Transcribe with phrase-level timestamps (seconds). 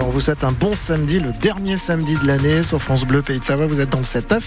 [0.00, 3.38] on vous souhaite un bon samedi, le dernier samedi de l'année sur France Bleu Pays
[3.38, 3.66] de Savoie.
[3.66, 4.40] Vous êtes dans le 7-9.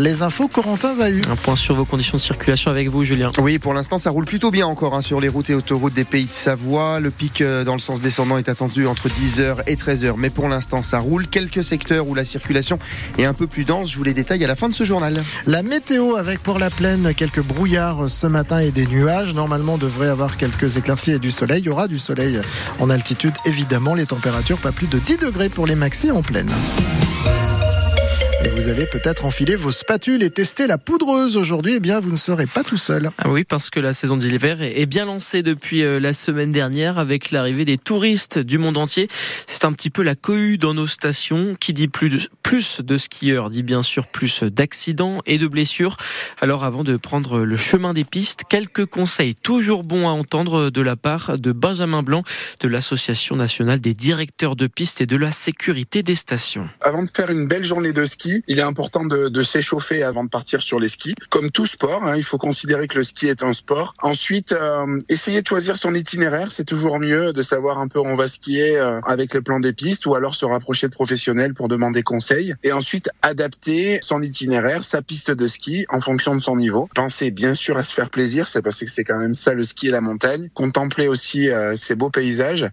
[0.00, 1.22] Les infos, Corentin va eu.
[1.30, 3.30] Un point sur vos conditions de circulation avec vous, Julien.
[3.40, 6.04] Oui, pour l'instant, ça roule plutôt bien encore hein, sur les routes et autoroutes des
[6.04, 7.00] Pays de Savoie.
[7.00, 10.14] Le pic euh, dans le sens descendant est attendu entre 10h et 13h.
[10.16, 11.28] Mais pour l'instant, ça roule.
[11.28, 12.78] Quelques secteurs où la circulation
[13.18, 13.90] est un peu plus dense.
[13.90, 15.14] Je vous les détaille à la fin de ce journal.
[15.46, 19.34] La météo avec pour la plaine quelques brouillards ce matin et des nuages.
[19.34, 21.60] Normalement, on devrait avoir quelques éclaircies et du soleil.
[21.60, 22.40] Il y aura du soleil
[22.78, 23.94] en altitude, évidemment.
[23.94, 26.50] Les températures, plus de 10 degrés pour les maxi en pleine.
[28.60, 31.76] Vous allez peut-être enfiler vos spatules et tester la poudreuse aujourd'hui.
[31.76, 33.10] Eh bien, vous ne serez pas tout seul.
[33.16, 36.98] Ah oui, parce que la saison d'hiver est bien lancée depuis euh, la semaine dernière
[36.98, 39.08] avec l'arrivée des touristes du monde entier.
[39.46, 41.56] C'est un petit peu la cohue dans nos stations.
[41.58, 45.96] Qui dit plus de, plus de skieurs dit bien sûr plus d'accidents et de blessures.
[46.42, 50.82] Alors, avant de prendre le chemin des pistes, quelques conseils toujours bons à entendre de
[50.82, 52.24] la part de Benjamin Blanc
[52.60, 56.68] de l'Association nationale des directeurs de pistes et de la sécurité des stations.
[56.82, 60.24] Avant de faire une belle journée de ski, il est important de, de s'échauffer avant
[60.24, 61.14] de partir sur les skis.
[61.28, 63.94] Comme tout sport, hein, il faut considérer que le ski est un sport.
[64.02, 68.04] Ensuite, euh, essayer de choisir son itinéraire, c'est toujours mieux de savoir un peu où
[68.04, 71.54] on va skier euh, avec le plan des pistes ou alors se rapprocher de professionnels
[71.54, 72.56] pour demander conseil.
[72.64, 76.88] Et ensuite, adapter son itinéraire, sa piste de ski en fonction de son niveau.
[76.92, 79.62] Pensez bien sûr à se faire plaisir, c'est parce que c'est quand même ça le
[79.62, 80.50] ski et la montagne.
[80.54, 82.68] Contempler aussi euh, ces beaux paysages,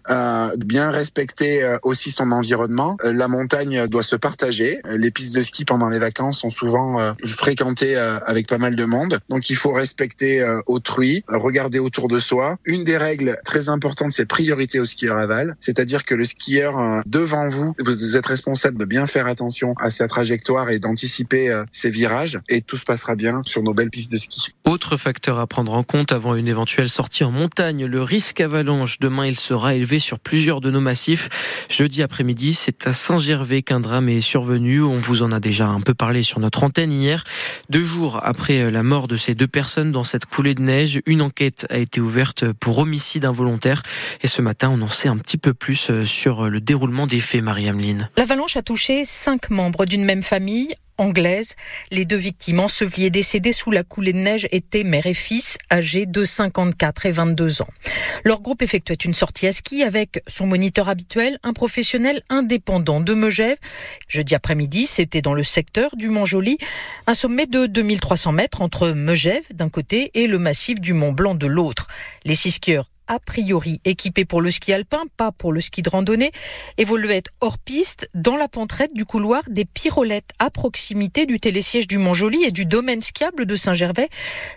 [0.56, 2.96] bien respecter aussi son environnement.
[3.04, 4.80] la montagne doit se partager.
[4.84, 8.74] Les pistes de ski pendant les vacances sont souvent euh, fréquentés euh, avec pas mal
[8.74, 9.20] de monde.
[9.28, 12.56] Donc il faut respecter euh, autrui, regarder autour de soi.
[12.64, 17.50] Une des règles très importantes, c'est priorité au skieur aval, c'est-à-dire que le skieur devant
[17.50, 22.40] vous, vous êtes responsable de bien faire attention à sa trajectoire et d'anticiper ses virages
[22.48, 24.54] et tout se passera bien sur nos belles pistes de ski.
[24.64, 29.00] Autre facteur à prendre en compte avant une éventuelle sortie en montagne, le risque avalanche.
[29.00, 31.66] Demain, il sera élevé sur plusieurs de nos massifs.
[31.68, 34.82] Jeudi après-midi, c'est à Saint-Gervais qu'un drame est survenu.
[34.82, 37.24] On vous en a déjà un peu parlé sur notre antenne hier.
[37.70, 41.00] Deux jours après euh, la mort de ces deux personnes dans cette coulée de neige,
[41.06, 43.82] une enquête a été ouverte pour homicide involontaire.
[44.22, 47.20] Et ce matin, on en sait un petit peu plus euh, sur le déroulement des
[47.20, 48.08] faits, Marie-Ameline.
[48.16, 51.54] L'avalanche a touché cinq membres d'une même famille anglaise.
[51.90, 55.58] Les deux victimes ensevelies et décédées sous la coulée de neige étaient mère et fils,
[55.72, 57.68] âgés de 54 et 22 ans.
[58.24, 63.14] Leur groupe effectuait une sortie à ski avec son moniteur habituel, un professionnel indépendant de
[63.14, 63.58] Megève.
[64.08, 66.58] Jeudi après-midi, c'était dans le secteur du Mont-Joli,
[67.06, 71.34] un sommet de 2300 mètres entre Megève d'un côté et le massif du Mont Blanc
[71.34, 71.86] de l'autre.
[72.24, 73.80] Les six skieurs a priori.
[73.84, 76.30] Équipé pour le ski alpin, pas pour le ski de randonnée,
[76.76, 81.98] évoluait hors piste dans la pentraide du couloir des Pyrolettes à proximité du télésiège du
[81.98, 84.08] Mont-Joli et du domaine skiable de Saint-Gervais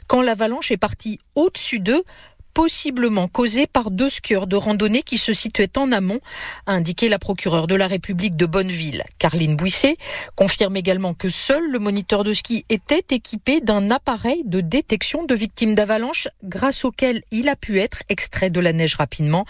[0.07, 2.03] quand l'avalanche est partie au-dessus d'eux
[2.53, 6.19] possiblement causé par deux skieurs de randonnée qui se situaient en amont,
[6.66, 9.03] a indiqué la procureure de la République de Bonneville.
[9.19, 9.97] Carline Bouisset
[10.35, 15.35] confirme également que seul le moniteur de ski était équipé d'un appareil de détection de
[15.35, 19.45] victimes d'avalanche grâce auquel il a pu être extrait de la neige rapidement.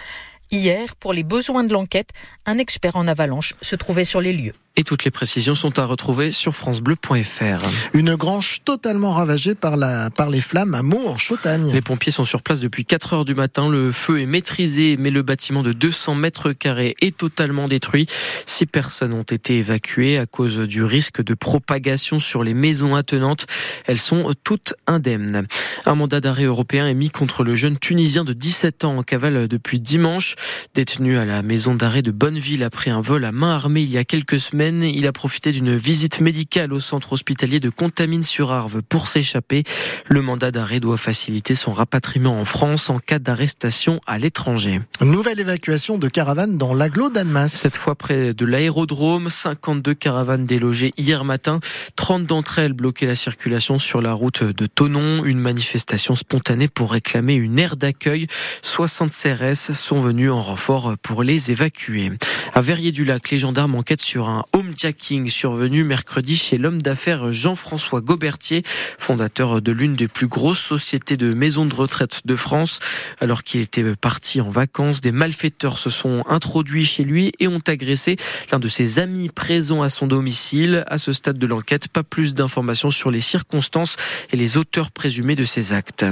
[0.51, 2.09] Hier, pour les besoins de l'enquête,
[2.45, 4.53] un expert en avalanche se trouvait sur les lieux.
[4.77, 7.65] Et toutes les précisions sont à retrouver sur francebleu.fr.
[7.93, 11.71] Une grange totalement ravagée par, la, par les flammes à Mont en Chautagne.
[11.73, 13.69] Les pompiers sont sur place depuis 4 heures du matin.
[13.69, 18.07] Le feu est maîtrisé, mais le bâtiment de 200 mètres carrés est totalement détruit.
[18.45, 23.47] Six personnes ont été évacuées à cause du risque de propagation sur les maisons attenantes.
[23.87, 25.47] Elles sont toutes indemnes.
[25.85, 29.47] Un mandat d'arrêt européen est mis contre le jeune Tunisien de 17 ans en cavale
[29.47, 30.35] depuis dimanche.
[30.75, 33.97] Détenu à la maison d'arrêt de Bonneville après un vol à main armée il y
[33.97, 39.07] a quelques semaines, il a profité d'une visite médicale au centre hospitalier de Contamine-sur-Arve pour
[39.07, 39.63] s'échapper.
[40.07, 44.81] Le mandat d'arrêt doit faciliter son rapatriement en France en cas d'arrestation à l'étranger.
[45.01, 47.53] Nouvelle évacuation de caravanes dans l'agglo d'Annemasse.
[47.53, 51.59] Cette fois près de l'aérodrome, 52 caravanes délogées hier matin.
[51.95, 55.25] 30 d'entre elles bloquaient la circulation sur la route de Tonon.
[55.25, 58.27] Une manifestation spontanée pour réclamer une aire d'accueil.
[58.61, 62.11] 60 CRS sont venus en renfort pour les évacuer.
[62.53, 68.63] À Verrier-du-Lac, les gendarmes enquêtent sur un homejacking survenu mercredi chez l'homme d'affaires Jean-François Gobertier,
[68.65, 72.79] fondateur de l'une des plus grosses sociétés de maisons de retraite de France.
[73.19, 77.61] Alors qu'il était parti en vacances, des malfaiteurs se sont introduits chez lui et ont
[77.67, 78.17] agressé
[78.51, 80.83] l'un de ses amis présents à son domicile.
[80.87, 83.95] À ce stade de l'enquête, pas plus d'informations sur les circonstances
[84.31, 86.05] et les auteurs présumés de ces actes.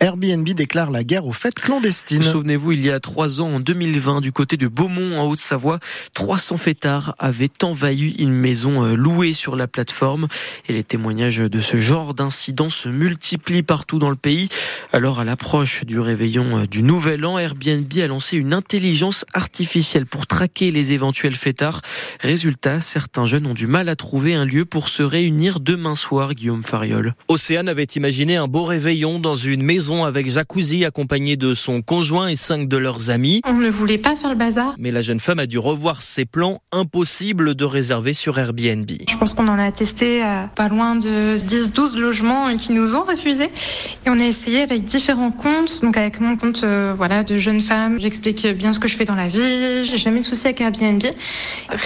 [0.00, 2.22] Airbnb déclare la guerre aux fêtes clandestines.
[2.22, 5.78] Souvenez-vous, il y a trois ans, en 2020, du côté de Beaumont, en Haute-Savoie,
[6.14, 10.26] 300 fêtards avaient envahi envahi une maison euh, louée sur la plateforme.
[10.68, 14.48] Et les témoignages de ce genre d'incidents se multiplient partout dans le pays.
[14.94, 20.06] Alors, à l'approche du réveillon euh, du nouvel an, Airbnb a lancé une intelligence artificielle
[20.06, 21.82] pour traquer les éventuels fêtards.
[22.20, 26.32] Résultat, certains jeunes ont du mal à trouver un lieu pour se réunir demain soir,
[26.32, 27.14] Guillaume Fariol.
[27.28, 32.28] Océane avait imaginé un beau réveillon dans une maison avec jacuzzi accompagné de son conjoint
[32.28, 33.42] et cinq de leurs amis.
[33.44, 34.74] On ne voulait pas faire le bazar.
[34.78, 36.60] Mais la jeune femme a dû revoir ses plans.
[36.72, 38.88] Impossible de réserver sur Airbnb.
[39.10, 43.02] Je pense qu'on en a testé à pas loin de 10-12 logements qui nous ont
[43.02, 43.44] refusé.
[44.06, 45.82] Et on a essayé avec différents comptes.
[45.82, 49.04] Donc avec mon compte euh, voilà, de jeune femme, j'explique bien ce que je fais
[49.04, 49.84] dans la vie.
[49.84, 51.02] J'ai jamais de souci avec Airbnb.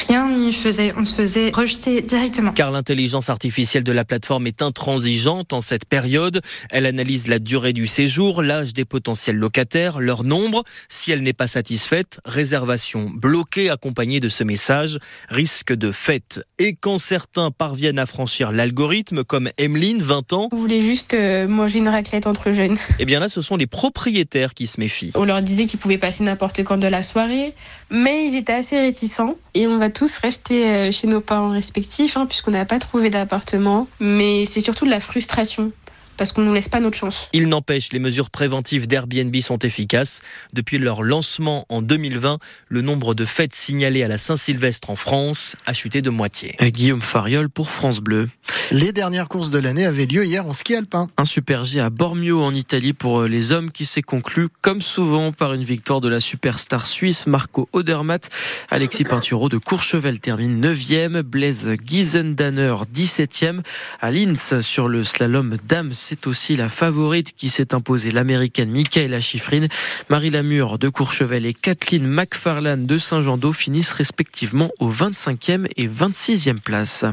[0.06, 0.92] Rien n'y faisait.
[0.98, 2.52] On se faisait rejeter directement.
[2.52, 6.42] Car l'intelligence artificielle de la plateforme est intransigeante en cette période.
[6.70, 10.64] Elle analyse la durée du séjour, l'âge des potentiels locataires, leur nombre.
[10.90, 14.98] Si elle n'est pas satisfaite, réservation bloquée accompagnée de ce message,
[15.30, 16.40] risque de fête.
[16.58, 21.48] Et quand certains parviennent à franchir l'algorithme, comme Emeline, 20 ans, Vous voulez juste euh,
[21.48, 22.76] manger une raclette entre jeunes.
[22.98, 25.12] eh bien là, ce sont les propriétaires qui se méfient.
[25.14, 27.54] On leur disait qu'ils pouvaient passer n'importe quand de la soirée,
[27.90, 29.36] mais ils étaient assez réticents.
[29.54, 33.08] Et on va tous rester euh, chez nos parents respectifs, hein, puisqu'on n'a pas trouvé
[33.10, 33.88] d'appartement.
[34.00, 35.72] Mais c'est surtout de la frustration
[36.18, 37.30] parce qu'on ne nous laisse pas notre chance.
[37.32, 40.20] Il n'empêche, les mesures préventives d'Airbnb sont efficaces.
[40.52, 42.38] Depuis leur lancement en 2020,
[42.68, 46.56] le nombre de fêtes signalées à la Saint-Sylvestre en France a chuté de moitié.
[46.60, 48.28] Guillaume Fariol pour France Bleu.
[48.70, 51.08] Les dernières courses de l'année avaient lieu hier en ski alpin.
[51.16, 55.32] Un super G à Bormio en Italie pour les hommes qui s'est conclu comme souvent
[55.32, 58.28] par une victoire de la superstar suisse Marco Odermatt.
[58.70, 63.60] Alexis Pinturo de Courchevel termine 9e, Blaise Giesendanner 17e.
[64.00, 69.20] À Linz sur le slalom dames, c'est aussi la favorite qui s'est imposée, l'américaine Michaela
[69.20, 69.66] Schifrin.
[70.08, 76.58] Marie Lamure de Courchevel et Kathleen McFarlane de Saint-Jean-d'Eau finissent respectivement aux 25e et 26e
[76.62, 77.04] places.